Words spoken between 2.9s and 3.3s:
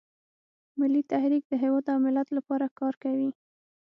کوي